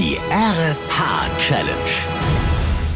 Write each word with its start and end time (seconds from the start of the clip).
Die 0.00 0.16
RSH-Challenge. 0.30 1.74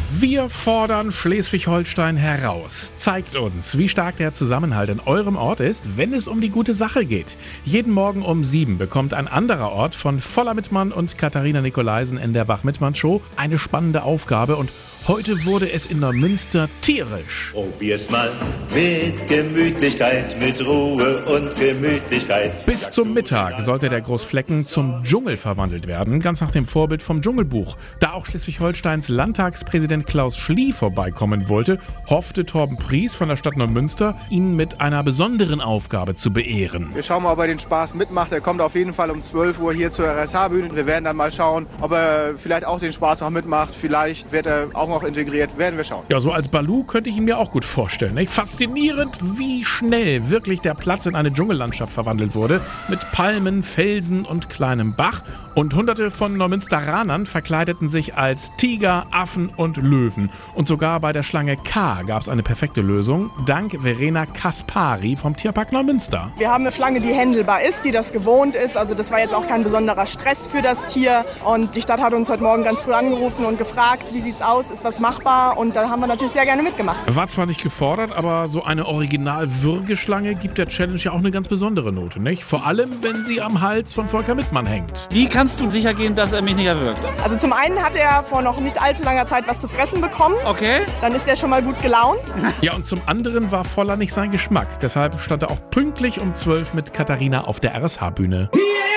Wir 0.09 0.49
fordern 0.49 1.11
Schleswig-Holstein 1.11 2.17
heraus. 2.17 2.93
Zeigt 2.95 3.35
uns, 3.35 3.77
wie 3.77 3.87
stark 3.87 4.15
der 4.15 4.33
Zusammenhalt 4.33 4.89
in 4.89 4.99
eurem 5.01 5.35
Ort 5.35 5.59
ist, 5.59 5.97
wenn 5.97 6.15
es 6.15 6.27
um 6.27 6.41
die 6.41 6.49
gute 6.49 6.73
Sache 6.73 7.05
geht. 7.05 7.37
Jeden 7.63 7.93
Morgen 7.93 8.23
um 8.23 8.43
sieben 8.43 8.79
bekommt 8.79 9.13
ein 9.13 9.27
anderer 9.27 9.71
Ort 9.71 9.93
von 9.93 10.19
Voller 10.19 10.55
Mittmann 10.55 10.91
und 10.91 11.15
Katharina 11.15 11.61
Nikolaisen 11.61 12.17
in 12.17 12.33
der 12.33 12.47
Wach-Mittmann-Show 12.47 13.21
eine 13.35 13.59
spannende 13.59 14.01
Aufgabe 14.01 14.55
und 14.55 14.71
Heute 15.07 15.45
wurde 15.45 15.71
es 15.71 15.85
in 15.85 16.01
der 16.01 16.13
Münster 16.13 16.67
tierisch. 16.81 17.51
Probier's 17.53 18.09
mal 18.09 18.31
mit 18.73 19.27
Gemütlichkeit, 19.27 20.35
mit 20.39 20.65
Ruhe 20.65 21.23
und 21.25 21.55
Gemütlichkeit. 21.55 22.65
Bis 22.65 22.89
zum 22.89 23.13
Mittag 23.13 23.61
sollte 23.61 23.89
der 23.89 24.01
Großflecken 24.01 24.65
zum 24.65 25.03
Dschungel 25.03 25.37
verwandelt 25.37 25.85
werden, 25.85 26.19
ganz 26.21 26.41
nach 26.41 26.49
dem 26.49 26.65
Vorbild 26.65 27.03
vom 27.03 27.21
Dschungelbuch. 27.21 27.77
Da 27.99 28.13
auch 28.13 28.25
Schleswig-Holsteins 28.25 29.07
Landtagspräsident 29.07 30.07
Klaus 30.07 30.37
Schlie 30.37 30.73
vorbeikommen 30.73 31.49
wollte, 31.49 31.77
hoffte 32.07 32.43
Torben 32.43 32.77
Pries 32.77 33.13
von 33.13 33.29
der 33.29 33.35
Stadt 33.35 33.57
Neumünster, 33.57 34.17
ihn 34.31 34.55
mit 34.55 34.81
einer 34.81 35.03
besonderen 35.03 35.61
Aufgabe 35.61 36.15
zu 36.15 36.33
beehren. 36.33 36.89
Wir 36.95 37.03
schauen 37.03 37.21
mal, 37.21 37.33
ob 37.33 37.39
er 37.39 37.47
den 37.47 37.59
Spaß 37.59 37.93
mitmacht. 37.93 38.31
Er 38.31 38.41
kommt 38.41 38.59
auf 38.59 38.73
jeden 38.73 38.91
Fall 38.93 39.11
um 39.11 39.21
12 39.21 39.59
Uhr 39.59 39.71
hier 39.71 39.91
zur 39.91 40.07
RSH-Bühne. 40.07 40.75
Wir 40.75 40.87
werden 40.87 41.03
dann 41.03 41.15
mal 41.15 41.31
schauen, 41.31 41.67
ob 41.79 41.91
er 41.91 42.33
vielleicht 42.39 42.65
auch 42.65 42.79
den 42.79 42.91
Spaß 42.91 43.21
noch 43.21 43.29
mitmacht. 43.29 43.75
Vielleicht 43.75 44.31
wird 44.31 44.47
er 44.47 44.69
auch 44.73 44.94
noch 44.95 45.03
integriert. 45.03 45.57
Werden 45.57 45.77
wir 45.77 45.83
schauen. 45.83 46.03
Ja, 46.09 46.19
so 46.19 46.31
als 46.31 46.47
Balu 46.47 46.83
könnte 46.83 47.09
ich 47.09 47.17
ihn 47.17 47.25
mir 47.25 47.37
auch 47.37 47.51
gut 47.51 47.65
vorstellen. 47.65 48.15
Nicht? 48.15 48.31
Faszinierend, 48.31 49.17
wie 49.37 49.63
schnell 49.63 50.29
wirklich 50.29 50.61
der 50.61 50.73
Platz 50.73 51.05
in 51.05 51.15
eine 51.15 51.31
Dschungellandschaft 51.31 51.93
verwandelt 51.93 52.33
wurde. 52.33 52.61
Mit 52.87 52.99
Palmen, 53.11 53.61
Felsen 53.61 54.25
und 54.25 54.49
kleinem 54.49 54.95
Bach. 54.95 55.21
Und 55.53 55.73
hunderte 55.73 56.11
von 56.11 56.35
Neumünsteranern 56.35 57.25
verkleideten 57.25 57.87
sich 57.87 58.17
als 58.17 58.51
Tiger, 58.57 59.07
Affen 59.11 59.49
und 59.55 59.77
Löwen. 59.77 60.29
Und 60.53 60.67
sogar 60.67 60.99
bei 60.99 61.13
der 61.13 61.23
Schlange 61.23 61.55
K 61.55 62.03
gab 62.03 62.21
es 62.21 62.29
eine 62.29 62.43
perfekte 62.43 62.81
Lösung, 62.81 63.31
dank 63.45 63.81
Verena 63.81 64.25
Kaspari 64.25 65.15
vom 65.15 65.35
Tierpark 65.35 65.71
Neumünster. 65.71 66.31
Wir 66.37 66.51
haben 66.51 66.65
eine 66.65 66.73
Schlange, 66.73 66.99
die 66.99 67.13
händelbar 67.13 67.61
ist, 67.61 67.85
die 67.85 67.91
das 67.91 68.11
gewohnt 68.11 68.55
ist. 68.55 68.75
Also 68.75 68.95
das 68.95 69.11
war 69.11 69.19
jetzt 69.19 69.33
auch 69.33 69.47
kein 69.47 69.63
besonderer 69.63 70.05
Stress 70.05 70.47
für 70.47 70.61
das 70.61 70.87
Tier. 70.87 71.25
Und 71.45 71.75
die 71.75 71.81
Stadt 71.81 72.01
hat 72.01 72.13
uns 72.13 72.29
heute 72.29 72.43
Morgen 72.43 72.63
ganz 72.63 72.81
früh 72.81 72.93
angerufen 72.93 73.45
und 73.45 73.57
gefragt, 73.57 74.13
wie 74.13 74.21
sieht's 74.21 74.41
aus, 74.41 74.71
ist 74.71 74.83
was 74.85 74.99
machbar? 74.99 75.57
Und 75.57 75.75
da 75.75 75.89
haben 75.89 75.99
wir 75.99 76.07
natürlich 76.07 76.31
sehr 76.31 76.45
gerne 76.45 76.63
mitgemacht. 76.63 76.99
War 77.13 77.27
zwar 77.27 77.45
nicht 77.45 77.61
gefordert, 77.61 78.11
aber 78.11 78.47
so 78.47 78.63
eine 78.63 78.85
Original-Würgeschlange 78.85 80.35
gibt 80.35 80.57
der 80.57 80.67
Challenge 80.67 80.99
ja 80.99 81.11
auch 81.11 81.19
eine 81.19 81.31
ganz 81.31 81.47
besondere 81.47 81.91
Note, 81.91 82.21
nicht? 82.21 82.43
Vor 82.43 82.65
allem, 82.65 82.89
wenn 83.01 83.25
sie 83.25 83.41
am 83.41 83.61
Hals 83.61 83.93
von 83.93 84.07
Volker 84.07 84.35
Mittmann 84.35 84.65
hängt. 84.65 85.07
Wie 85.09 85.27
kannst 85.27 85.59
du 85.59 85.69
sicher 85.69 85.93
gehen, 85.93 86.15
dass 86.15 86.31
er 86.33 86.41
mich 86.41 86.55
nicht 86.55 86.67
erwürgt? 86.67 87.05
Also 87.23 87.37
zum 87.37 87.51
einen 87.51 87.83
hat 87.83 87.95
er 87.95 88.23
vor 88.23 88.41
noch 88.41 88.59
nicht 88.59 88.81
allzu 88.81 89.03
langer 89.03 89.25
Zeit 89.25 89.47
was 89.47 89.59
zu 89.59 89.67
fressen 89.67 89.99
bekommen. 90.01 90.35
Okay. 90.45 90.81
Dann 91.01 91.13
ist 91.13 91.27
er 91.27 91.35
schon 91.35 91.49
mal 91.49 91.61
gut 91.61 91.81
gelaunt. 91.81 92.21
Ja, 92.61 92.73
und 92.73 92.85
zum 92.85 93.01
anderen 93.05 93.51
war 93.51 93.63
Voller 93.63 93.97
nicht 93.97 94.13
sein 94.13 94.31
Geschmack. 94.31 94.79
Deshalb 94.79 95.19
stand 95.19 95.43
er 95.43 95.51
auch 95.51 95.59
pünktlich 95.71 96.19
um 96.19 96.33
12 96.33 96.73
mit 96.73 96.93
Katharina 96.93 97.43
auf 97.43 97.59
der 97.59 97.75
RSH-Bühne. 97.75 98.49
Hier 98.53 98.94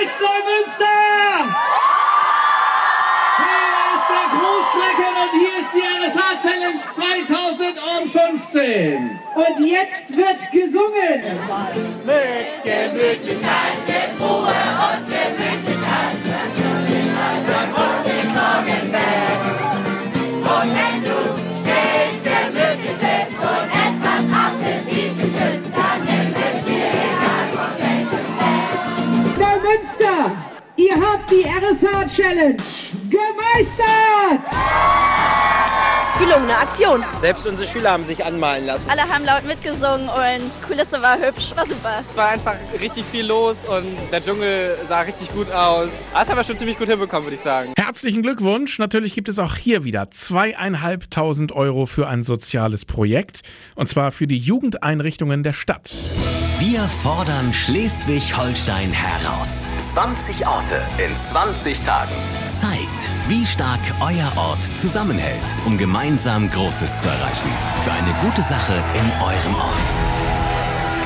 Großflecken 4.69 5.13
und 5.23 5.31
hier 5.39 5.55
ist 5.59 5.71
die 5.73 5.81
RSH 5.81 6.21
Challenge 6.43 6.79
2015. 6.79 9.19
Und 9.35 9.59
jetzt 9.65 10.15
wird 10.15 10.51
gesungen. 10.51 11.23
Mit 12.05 12.63
Gemütlichkeit, 12.63 13.87
mit 13.87 14.11
Ruhe 14.19 14.37
und 14.37 15.07
Gemütlichkeit. 15.07 15.48
Ihr 30.79 30.95
habt 30.95 31.29
die 31.29 31.43
RSH 31.43 32.15
Challenge 32.15 32.55
gemeistert. 33.09 34.47
Gelungene 36.17 36.57
Aktion. 36.57 37.03
Selbst 37.21 37.45
unsere 37.45 37.67
Schüler 37.67 37.91
haben 37.91 38.03
sich 38.03 38.23
anmalen 38.23 38.65
lassen. 38.65 38.89
Alle 38.89 39.01
haben 39.01 39.25
laut 39.25 39.45
mitgesungen 39.45 40.09
und 40.09 40.67
Kulisse 40.67 41.01
war 41.01 41.17
hübsch, 41.17 41.53
war 41.55 41.65
super. 41.65 42.03
Es 42.05 42.15
war 42.15 42.29
einfach 42.29 42.55
richtig 42.79 43.05
viel 43.05 43.25
los 43.25 43.57
und 43.67 43.85
der 44.11 44.21
Dschungel 44.21 44.77
sah 44.83 45.01
richtig 45.01 45.31
gut 45.33 45.51
aus. 45.51 46.03
Das 46.13 46.29
haben 46.29 46.37
wir 46.37 46.43
schon 46.43 46.57
ziemlich 46.57 46.77
gut 46.77 46.89
hinbekommen, 46.89 47.25
würde 47.25 47.35
ich 47.35 47.41
sagen. 47.41 47.73
Herzlichen 47.77 48.21
Glückwunsch. 48.21 48.79
Natürlich 48.79 49.15
gibt 49.15 49.29
es 49.29 49.39
auch 49.39 49.55
hier 49.55 49.83
wieder 49.83 50.11
zweieinhalbtausend 50.11 51.51
Euro 51.51 51.85
für 51.85 52.07
ein 52.07 52.23
soziales 52.23 52.85
Projekt. 52.85 53.41
Und 53.75 53.87
zwar 53.87 54.11
für 54.11 54.27
die 54.27 54.37
Jugendeinrichtungen 54.37 55.43
der 55.43 55.53
Stadt. 55.53 55.91
Wir 56.59 56.81
fordern 56.89 57.53
Schleswig-Holstein 57.53 58.91
heraus. 58.91 59.69
20 59.77 60.45
Orte 60.45 60.85
in 60.97 61.15
20 61.15 61.79
Tagen. 61.79 62.11
Zeigt, 62.49 63.09
wie 63.29 63.45
stark 63.45 63.79
euer 64.01 64.29
Ort 64.35 64.61
zusammenhält, 64.77 65.55
um 65.65 65.77
gemeinsam 65.77 66.49
Großes 66.49 66.97
zu 66.97 67.07
erreichen. 67.07 67.49
Für 67.85 67.93
eine 67.93 68.13
gute 68.21 68.41
Sache 68.41 68.83
in 68.93 69.09
eurem 69.23 69.55
Ort. 69.55 69.87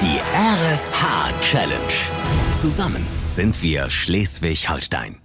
Die 0.01 0.19
RSH 0.33 1.39
Challenge. 1.43 1.93
Zusammen 2.59 3.05
sind 3.29 3.61
wir 3.61 3.91
Schleswig-Holstein. 3.91 5.22